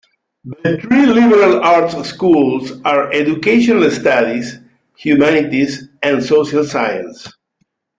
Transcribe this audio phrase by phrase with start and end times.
[0.63, 4.57] The three liberal arts schools are Educational Studies,
[4.97, 7.27] Humanities, and Social Sciences.